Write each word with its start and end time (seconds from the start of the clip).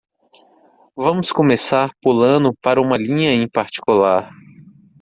Vamos 0.95 1.31
começar 1.31 1.91
pulando 2.01 2.55
para 2.59 2.81
uma 2.81 2.97
linha 2.97 3.31
em 3.31 3.47
particular. 3.47 4.31